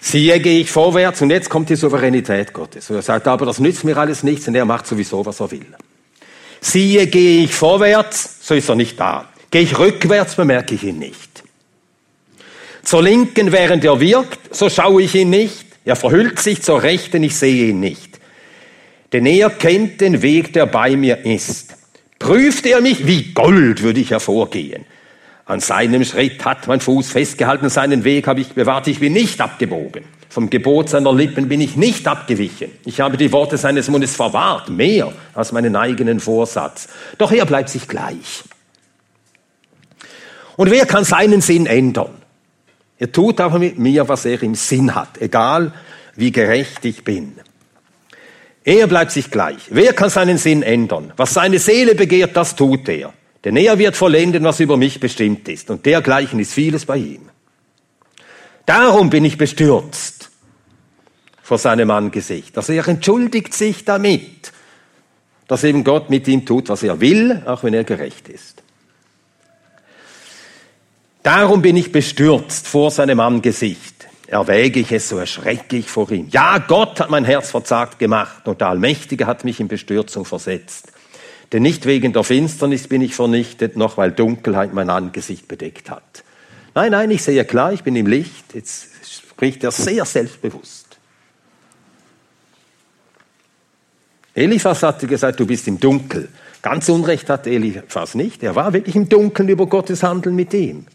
[0.00, 2.88] Siehe, gehe ich vorwärts und jetzt kommt die Souveränität Gottes.
[2.88, 5.50] Und er sagt, aber das nützt mir alles nichts und er macht sowieso, was er
[5.50, 5.66] will.
[6.60, 9.28] Siehe, gehe ich vorwärts, so ist er nicht da.
[9.50, 11.44] Gehe ich rückwärts, bemerke ich ihn nicht.
[12.82, 15.66] Zur Linken, während er wirkt, so schaue ich ihn nicht.
[15.84, 18.07] Er verhüllt sich zur Rechten, ich sehe ihn nicht.
[19.12, 21.76] Denn er kennt den Weg, der bei mir ist.
[22.18, 24.84] Prüft er mich, wie Gold würde ich hervorgehen.
[25.46, 29.40] An seinem Schritt hat mein Fuß festgehalten, seinen Weg habe ich bewahrt, ich bin nicht
[29.40, 30.04] abgebogen.
[30.28, 32.70] Vom Gebot seiner Lippen bin ich nicht abgewichen.
[32.84, 36.88] Ich habe die Worte seines Mundes verwahrt, mehr als meinen eigenen Vorsatz.
[37.16, 38.44] Doch er bleibt sich gleich.
[40.56, 42.10] Und wer kann seinen Sinn ändern?
[42.98, 45.72] Er tut auch mit mir, was er im Sinn hat, egal
[46.14, 47.34] wie gerecht ich bin.
[48.68, 49.62] Er bleibt sich gleich.
[49.70, 51.14] Wer kann seinen Sinn ändern?
[51.16, 53.14] Was seine Seele begehrt, das tut er.
[53.42, 55.70] Denn er wird vollenden, was über mich bestimmt ist.
[55.70, 57.30] Und dergleichen ist vieles bei ihm.
[58.66, 60.28] Darum bin ich bestürzt
[61.42, 62.58] vor seinem Angesicht.
[62.58, 64.52] Also er entschuldigt sich damit,
[65.46, 68.62] dass eben Gott mit ihm tut, was er will, auch wenn er gerecht ist.
[71.22, 73.97] Darum bin ich bestürzt vor seinem Angesicht
[74.28, 76.28] erwäge ich es, so erschrecke ich vor ihm.
[76.30, 80.92] Ja, Gott hat mein Herz verzagt gemacht und der Allmächtige hat mich in Bestürzung versetzt.
[81.52, 86.24] Denn nicht wegen der Finsternis bin ich vernichtet, noch weil Dunkelheit mein Angesicht bedeckt hat.
[86.74, 88.54] Nein, nein, ich sehe klar, ich bin im Licht.
[88.54, 90.98] Jetzt spricht er sehr selbstbewusst.
[94.34, 96.28] Eliphas hatte gesagt, du bist im Dunkel.
[96.60, 98.42] Ganz Unrecht hatte Eliphas nicht.
[98.42, 100.86] Er war wirklich im Dunkeln über Gottes Handeln mit ihm.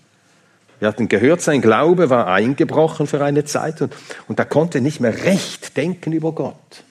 [0.83, 3.95] Wir hatten gehört, sein Glaube war eingebrochen für eine Zeit und,
[4.27, 6.83] und er konnte nicht mehr recht denken über Gott.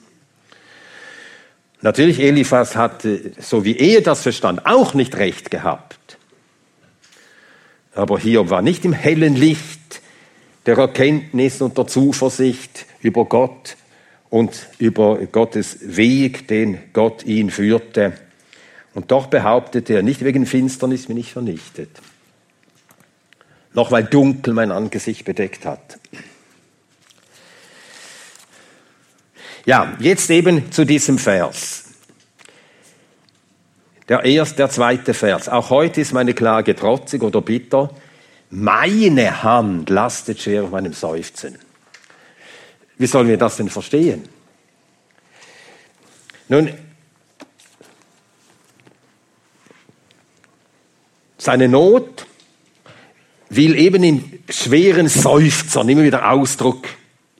[1.83, 6.17] Natürlich, Eliphas hatte, so wie er das verstand, auch nicht recht gehabt.
[7.95, 10.01] Aber Hiob war nicht im hellen Licht
[10.65, 13.77] der Erkenntnis und der Zuversicht über Gott
[14.31, 18.15] und über Gottes Weg, den Gott ihn führte.
[18.95, 21.91] Und doch behauptete er, nicht wegen Finsternis bin ich vernichtet
[23.75, 25.99] noch weil dunkel mein Angesicht bedeckt hat.
[29.65, 31.85] Ja, jetzt eben zu diesem Vers.
[34.09, 35.49] Der erste, der zweite Vers.
[35.49, 37.91] Auch heute ist meine Klage trotzig oder bitter.
[38.51, 41.59] Meine Hand lastet schwer auf meinem Seufzen.
[42.99, 44.29] Wie sollen wir das denn verstehen?
[46.49, 46.75] Nun,
[51.39, 52.27] seine Not
[53.57, 56.87] will eben in schweren Seufzern immer wieder Ausdruck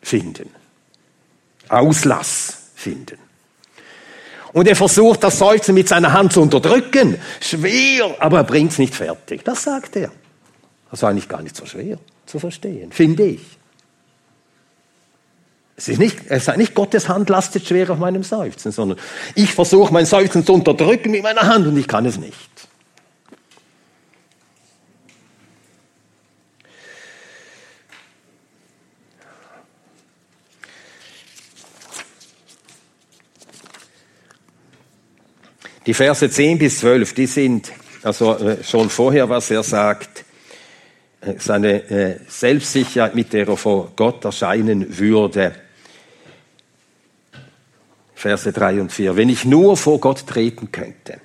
[0.01, 0.51] finden.
[1.69, 3.19] Auslass finden.
[4.53, 7.19] Und er versucht, das Seufzen mit seiner Hand zu unterdrücken.
[7.41, 9.43] Schwer, aber er bringt es nicht fertig.
[9.45, 10.11] Das sagt er.
[10.91, 13.41] Das ist eigentlich gar nicht so schwer zu verstehen, finde ich.
[15.75, 18.99] Es ist nicht, es ist nicht Gottes Hand lastet schwer auf meinem Seufzen, sondern
[19.35, 22.37] ich versuche mein Seufzen zu unterdrücken mit meiner Hand und ich kann es nicht.
[35.87, 40.25] Die Verse 10 bis 12, die sind also äh, schon vorher, was er sagt,
[41.21, 45.55] äh, seine äh, Selbstsicherheit, mit der er vor Gott erscheinen würde.
[48.15, 49.17] Verse 3 und 4.
[49.17, 51.21] Wenn ich nur vor Gott treten könnte,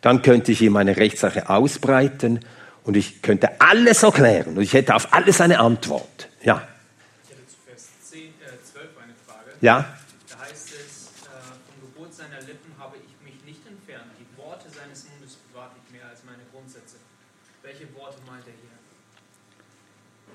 [0.00, 2.40] dann könnte ich ihm meine Rechtssache ausbreiten
[2.84, 6.28] und ich könnte alles erklären und ich hätte auf alles eine Antwort.
[6.42, 6.68] Ja.
[7.24, 8.24] Ich hätte zu Vers 10, äh,
[8.72, 9.50] 12 eine Frage.
[9.60, 9.96] Ja.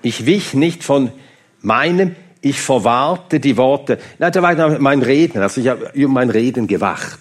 [0.02, 1.12] Ich wich nicht von
[1.60, 3.98] meinem, ich verwahrte die Worte.
[4.18, 7.20] Na, da war mein Reden, also ich habe über mein Reden gewacht.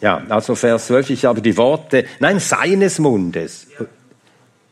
[0.00, 3.66] Ja, also Vers 12, ich habe die Worte, nein, seines Mundes.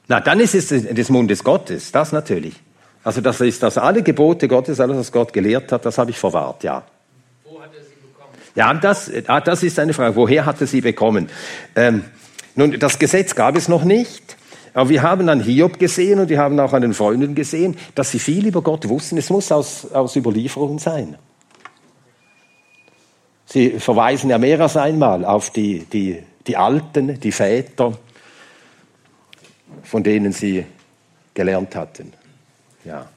[0.06, 2.54] Na, dann ist es des Mundes Gottes, das natürlich.
[3.02, 6.18] Also das ist das alle Gebote Gottes, alles, was Gott gelehrt hat, das habe ich
[6.18, 6.84] verwahrt, ja.
[7.44, 8.32] Wo hat er sie bekommen?
[8.54, 10.14] Ja, das, ah, das ist eine Frage.
[10.16, 11.28] Woher hat er sie bekommen?
[11.74, 12.04] Ähm,
[12.54, 14.36] nun, das Gesetz gab es noch nicht.
[14.74, 18.10] Aber wir haben an Hiob gesehen und wir haben auch an den Freunden gesehen, dass
[18.10, 19.16] sie viel über Gott wussten.
[19.16, 21.16] Es muss aus, aus Überlieferungen sein.
[23.46, 27.96] Sie verweisen ja mehr als einmal auf die, die, die Alten, die Väter,
[29.84, 30.66] von denen sie
[31.34, 32.12] gelernt hatten.
[32.84, 33.08] Ja.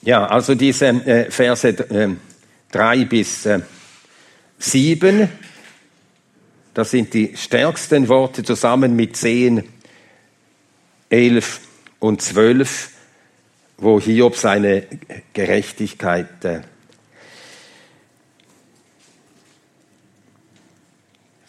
[0.00, 2.08] Ja, also diese äh, Verse äh,
[2.72, 3.60] 3 bis äh,
[4.62, 5.28] 7,
[6.74, 9.68] das sind die stärksten Worte zusammen mit 10,
[11.10, 11.60] 11
[11.98, 12.90] und 12,
[13.78, 14.86] wo Hiob seine
[15.32, 16.60] Gerechtigkeit äh,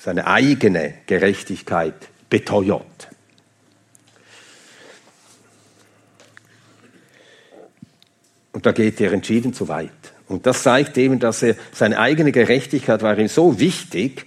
[0.04, 3.08] seine eigene Gerechtigkeit beteuert.
[8.52, 10.03] Und da geht er entschieden zu weit.
[10.28, 14.26] Und das zeigt eben, dass er seine eigene Gerechtigkeit war ihm so wichtig,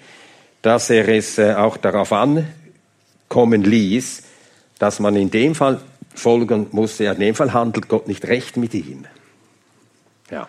[0.63, 4.23] dass er es äh, auch darauf ankommen ließ,
[4.79, 5.81] dass man in dem Fall
[6.15, 9.07] folgen musste, in dem Fall handelt Gott nicht recht mit ihm.
[10.31, 10.47] Ja.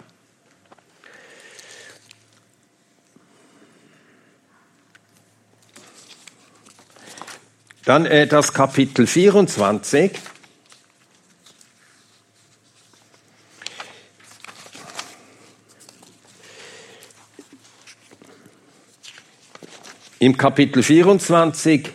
[7.85, 10.11] Dann äh, das Kapitel 24.
[20.19, 21.89] Im Kapitel 24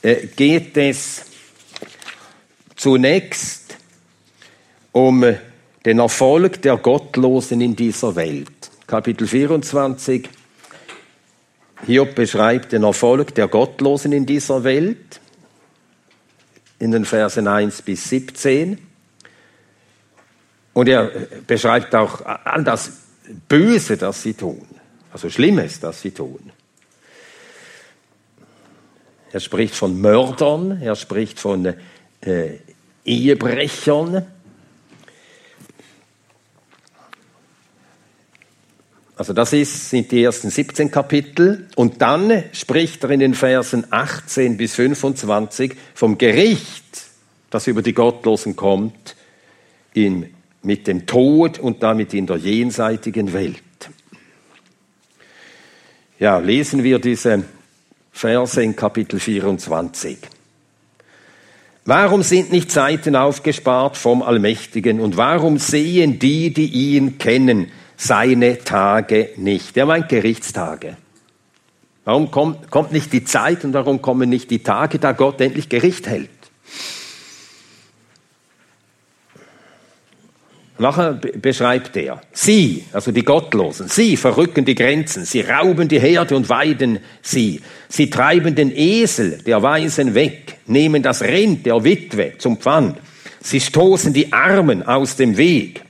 [0.00, 1.26] äh, geht es
[2.76, 3.76] zunächst
[4.92, 5.22] um
[5.84, 8.70] den Erfolg der Gottlosen in dieser Welt.
[8.86, 10.30] Kapitel 24
[11.86, 15.20] Hiob beschreibt den Erfolg der Gottlosen in dieser Welt
[16.78, 18.78] in den Versen 1 bis 17.
[20.72, 21.10] Und er
[21.46, 22.92] beschreibt auch all das
[23.46, 24.66] Böse, das sie tun,
[25.12, 26.52] also Schlimmes, das sie tun.
[29.32, 31.74] Er spricht von Mördern, er spricht von
[32.20, 32.58] äh,
[33.04, 34.26] Ehebrechern,
[39.16, 41.66] Also das ist, sind die ersten 17 Kapitel.
[41.74, 46.84] Und dann spricht er in den Versen 18 bis 25 vom Gericht,
[47.48, 49.16] das über die Gottlosen kommt,
[49.94, 53.62] in, mit dem Tod und damit in der jenseitigen Welt.
[56.18, 57.44] Ja, lesen wir diese
[58.16, 60.16] Verse in Kapitel 24.
[61.84, 68.58] Warum sind nicht Zeiten aufgespart vom Allmächtigen und warum sehen die, die ihn kennen, seine
[68.60, 69.76] Tage nicht.
[69.76, 70.96] Er meint Gerichtstage.
[72.06, 75.68] Warum kommt, kommt nicht die Zeit und warum kommen nicht die Tage, da Gott endlich
[75.68, 76.30] Gericht hält?
[80.78, 86.36] Nachher beschreibt er, sie, also die Gottlosen, sie verrücken die Grenzen, sie rauben die Herde
[86.36, 92.34] und weiden sie, sie treiben den Esel der Weisen weg, nehmen das Rind der Witwe
[92.36, 92.98] zum Pfand,
[93.40, 95.82] sie stoßen die Armen aus dem Weg,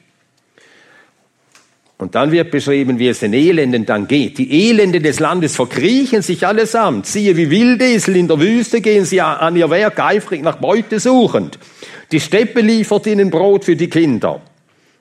[1.99, 4.37] und dann wird beschrieben, wie es den Elenden dann geht.
[4.37, 7.07] Die Elenden des Landes verkriechen sich allesamt.
[7.07, 11.59] Siehe, wie Wildesel in der Wüste gehen sie an ihr Werk eifrig nach Beute suchend.
[12.13, 14.43] Die Steppe liefert ihnen Brot für die Kinder.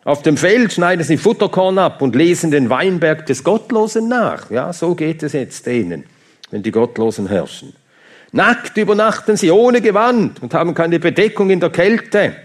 [0.06, 4.52] Auf dem Feld schneiden sie Futterkorn ab und lesen den Weinberg des Gottlosen nach.
[4.52, 6.04] Ja, so geht es jetzt denen,
[6.52, 7.74] wenn die Gottlosen herrschen.
[8.32, 12.36] Nackt übernachten sie ohne Gewand und haben keine Bedeckung in der Kälte.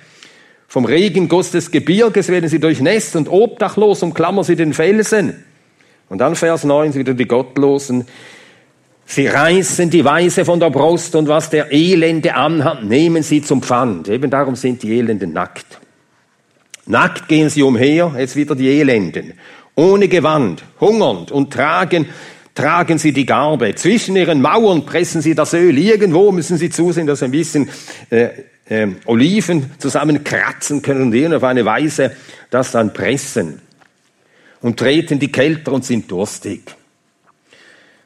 [0.68, 5.44] Vom Regenguss des Gebirges werden sie durchnässt und obdachlos umklammern sie den Felsen.
[6.08, 8.06] Und dann Vers 9 wieder die Gottlosen.
[9.04, 13.60] Sie reißen die Weise von der Brust und was der Elende anhat, nehmen sie zum
[13.60, 14.08] Pfand.
[14.08, 15.78] Eben darum sind die Elenden nackt.
[16.86, 19.34] Nackt gehen sie umher, jetzt wieder die Elenden.
[19.74, 22.06] Ohne Gewand, hungernd und tragen,
[22.54, 23.74] tragen sie die Garbe.
[23.74, 25.78] Zwischen ihren Mauern pressen sie das Öl.
[25.78, 27.68] Irgendwo müssen sie zusehen, dass ein bisschen
[28.10, 28.28] äh,
[28.66, 32.14] äh, Oliven zusammenkratzen können und ihnen auf eine Weise
[32.50, 33.62] das dann pressen.
[34.60, 36.76] Und treten die Kälter und sind durstig.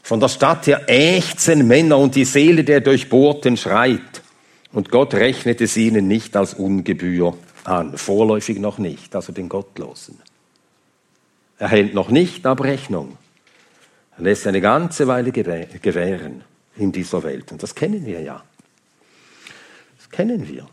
[0.02, 4.22] Von der Stadt her ächzen Männer und die Seele der Durchbohrten schreit.
[4.72, 7.36] Und Gott rechnet es ihnen nicht als Ungebühr
[7.66, 7.96] an.
[7.96, 10.20] Vorläufig noch nicht, also den Gottlosen.
[11.58, 13.16] Er hält noch nicht Abrechnung.
[14.16, 16.44] Er lässt eine ganze Weile gewähren
[16.76, 17.52] in dieser Welt.
[17.52, 18.42] Und das kennen wir ja
[20.14, 20.68] kennen wir.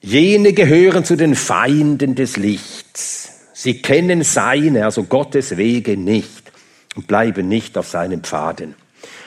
[0.00, 3.30] Jene gehören zu den Feinden des Lichts.
[3.52, 6.50] Sie kennen seine, also Gottes Wege nicht
[6.96, 8.74] und bleiben nicht auf seinen Pfaden.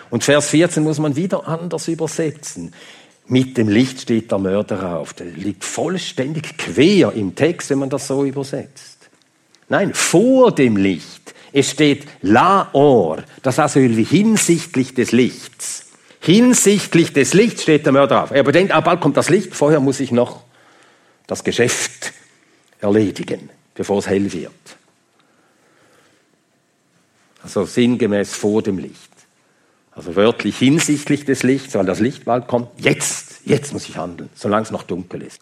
[0.10, 2.74] Und Vers 14 muss man wieder anders übersetzen.
[3.32, 5.14] Mit dem Licht steht der Mörder auf.
[5.14, 9.10] Der liegt vollständig quer im Text, wenn man das so übersetzt.
[9.70, 11.34] Nein, vor dem Licht.
[11.54, 15.92] Es steht la or, das heißt wie hinsichtlich des Lichts.
[16.20, 18.32] Hinsichtlich des Lichts steht der Mörder auf.
[18.32, 20.44] Er bedenkt, ah, bald kommt das Licht, vorher muss ich noch
[21.26, 22.12] das Geschäft
[22.82, 24.52] erledigen, bevor es hell wird.
[27.42, 29.11] Also sinngemäß vor dem Licht.
[30.02, 32.70] Also wörtlich hinsichtlich des Lichts, weil das Licht bald kommt.
[32.80, 35.40] Jetzt, jetzt muss ich handeln, solange es noch dunkel ist.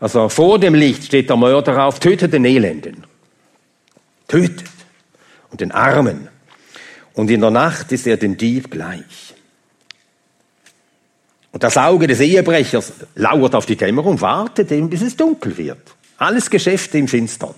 [0.00, 3.04] Also vor dem Licht steht der Mörder auf, tötet den Elenden.
[4.26, 4.68] Tötet.
[5.52, 6.26] Und den Armen.
[7.14, 9.34] Und in der Nacht ist er den Dieb gleich.
[11.52, 15.94] Und das Auge des Ehebrechers lauert auf die Dämmerung, wartet eben, bis es dunkel wird.
[16.18, 17.54] Alles Geschäfte im Finstern.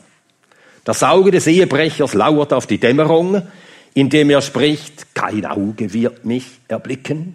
[0.84, 3.42] Das Auge des Ehebrechers lauert auf die Dämmerung,
[3.94, 7.34] indem er spricht, kein Auge wird mich erblicken.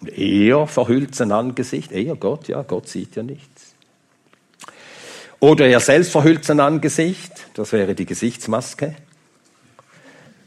[0.00, 1.92] Und er verhüllt sein Angesicht.
[1.92, 3.74] Er, Gott, ja, Gott sieht ja nichts.
[5.40, 7.32] Oder er selbst verhüllt sein Angesicht.
[7.54, 8.94] Das wäre die Gesichtsmaske.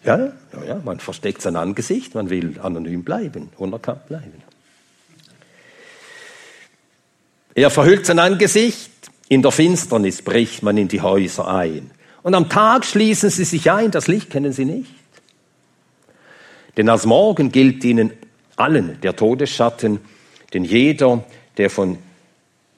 [0.04, 0.34] Ja, ja,
[0.66, 4.42] ja, man versteckt sein Angesicht, man will anonym bleiben, unerkannt bleiben.
[7.54, 8.92] Er verhüllt sein Angesicht,
[9.28, 11.92] in der Finsternis bricht man in die Häuser ein.
[12.24, 14.92] Und am Tag schließen sie sich ein, das Licht kennen sie nicht.
[16.80, 18.14] Denn als Morgen gilt ihnen
[18.56, 20.00] allen der Todesschatten,
[20.54, 21.26] denn jeder,
[21.58, 21.98] der von,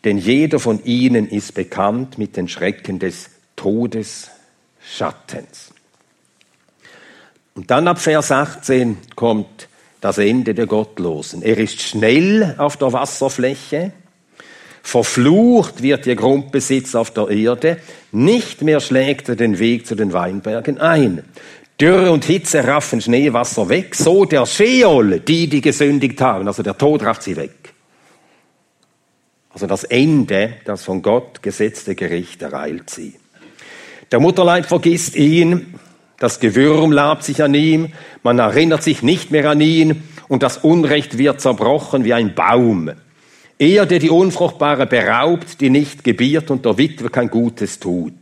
[0.04, 5.72] denn jeder von ihnen ist bekannt mit den Schrecken des Todesschattens.
[7.54, 9.68] Und dann ab Vers 18 kommt
[10.02, 11.44] das Ende der Gottlosen.
[11.44, 13.92] Er ist schnell auf der Wasserfläche,
[14.82, 17.78] verflucht wird ihr Grundbesitz auf der Erde,
[18.12, 21.24] nicht mehr schlägt er den Weg zu den Weinbergen ein.
[21.82, 26.78] Dürre und Hitze raffen Schneewasser weg, so der Scheol, die, die gesündigt haben, also der
[26.78, 27.74] Tod rafft sie weg.
[29.50, 33.16] Also das Ende, das von Gott gesetzte Gericht ereilt sie.
[34.12, 35.74] Der Mutterleib vergisst ihn,
[36.20, 40.60] das Gewürm labt sich an ihm, man erinnert sich nicht mehr an ihn und das
[40.60, 42.92] Unrecht wird zerbrochen wie ein Baum.
[43.58, 48.14] Er, der die Unfruchtbare beraubt, die nicht gebiert und der Witwe kein Gutes tut.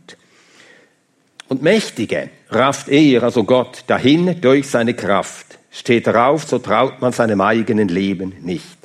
[1.48, 5.58] Und Mächtige rafft er, also Gott, dahin durch seine Kraft.
[5.70, 8.78] Steht er auf, so traut man seinem eigenen Leben nicht.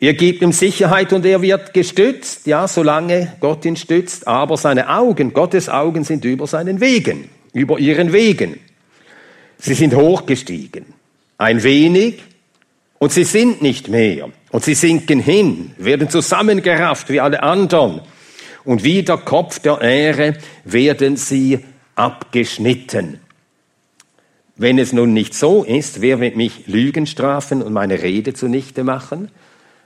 [0.00, 4.88] Er gibt ihm Sicherheit und er wird gestützt, ja, solange Gott ihn stützt, aber seine
[4.88, 8.60] Augen, Gottes Augen sind über seinen Wegen, über ihren Wegen.
[9.58, 10.86] Sie sind hochgestiegen,
[11.36, 12.22] ein wenig,
[13.00, 18.00] und sie sind nicht mehr, und sie sinken hin, werden zusammengerafft wie alle anderen
[18.64, 21.60] und wie der Kopf der Ehre werden sie
[21.98, 23.20] abgeschnitten.
[24.56, 28.84] Wenn es nun nicht so ist, wer wird mich Lügen strafen und meine Rede zunichte
[28.84, 29.30] machen?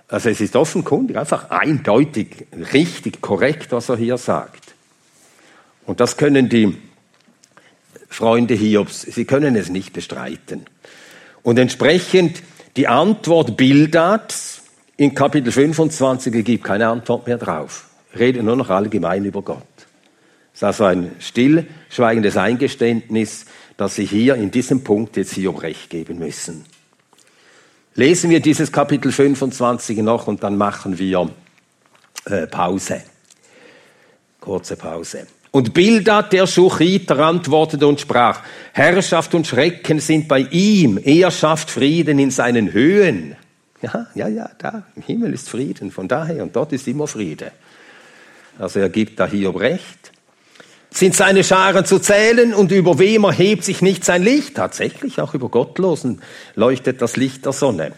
[0.08, 4.74] Also es ist offenkundig, einfach eindeutig, richtig, korrekt, was er hier sagt.
[5.86, 6.76] Und das können die
[8.08, 10.66] Freunde Hiobs, sie können es nicht bestreiten.
[11.42, 12.42] Und entsprechend
[12.76, 14.62] die Antwort Bildats
[14.96, 17.88] in Kapitel 25 gibt keine Antwort mehr drauf
[18.18, 19.62] reden nur noch allgemein über Gott.
[20.52, 23.46] Das ist also ein stillschweigendes Eingeständnis,
[23.76, 26.64] dass sie hier in diesem Punkt jetzt hier um Recht geben müssen.
[27.94, 31.30] Lesen wir dieses Kapitel 25 noch und dann machen wir
[32.26, 33.02] äh, Pause.
[34.40, 35.26] Kurze Pause.
[35.50, 38.40] Und Bildad, der Schuchiter, antwortete und sprach,
[38.72, 43.36] Herrschaft und Schrecken sind bei ihm, er schafft Frieden in seinen Höhen.
[43.82, 47.52] Ja, ja, ja, da, im Himmel ist Frieden, von daher, und dort ist immer Friede.
[48.58, 50.11] Also er gibt da Hiob recht.
[50.92, 54.56] Sind seine Scharen zu zählen und über wem erhebt sich nicht sein Licht?
[54.56, 56.20] Tatsächlich, auch über Gottlosen
[56.54, 57.92] leuchtet das Licht der Sonne.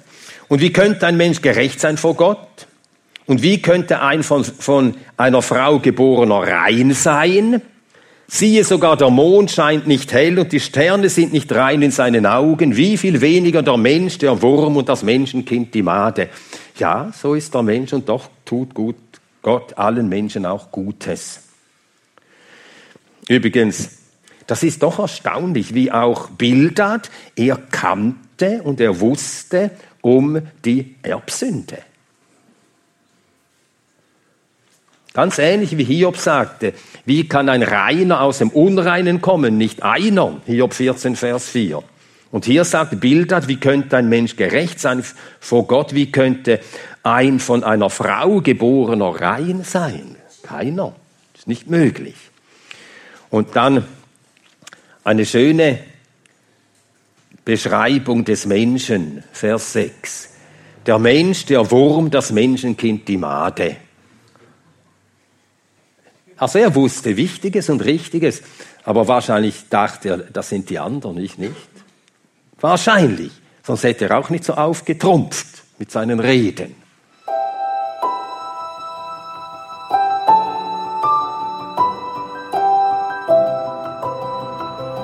[0.46, 2.68] Und wie könnte ein Mensch gerecht sein vor Gott?
[3.26, 7.62] Und wie könnte ein von, von einer Frau geborener rein sein?
[8.28, 12.26] Siehe, sogar der Mond scheint nicht hell und die Sterne sind nicht rein in seinen
[12.26, 12.76] Augen.
[12.76, 16.28] Wie viel weniger der Mensch, der Wurm und das Menschenkind die Made.
[16.78, 18.96] Ja, so ist der Mensch und doch tut gut
[19.42, 21.43] Gott allen Menschen auch Gutes.
[23.28, 23.90] Übrigens,
[24.46, 29.70] das ist doch erstaunlich, wie auch Bildad, er kannte und er wusste
[30.02, 31.78] um die Erbsünde.
[35.14, 39.56] Ganz ähnlich wie Hiob sagte, wie kann ein Reiner aus dem Unreinen kommen?
[39.56, 40.40] Nicht einer.
[40.44, 41.82] Hiob 14, Vers 4.
[42.32, 45.04] Und hier sagt Bildad, wie könnte ein Mensch gerecht sein
[45.38, 45.94] vor Gott?
[45.94, 46.58] Wie könnte
[47.04, 50.16] ein von einer Frau geborener rein sein?
[50.42, 50.96] Keiner.
[51.36, 52.16] Ist nicht möglich.
[53.34, 53.84] Und dann
[55.02, 55.80] eine schöne
[57.44, 60.28] Beschreibung des Menschen, Vers 6.
[60.86, 63.74] Der Mensch, der Wurm, das Menschenkind, die Made.
[66.36, 68.40] Also er wusste Wichtiges und Richtiges,
[68.84, 71.56] aber wahrscheinlich dachte er, das sind die anderen, ich nicht.
[72.60, 73.32] Wahrscheinlich.
[73.64, 76.83] Sonst hätte er auch nicht so aufgetrumpft mit seinen Reden.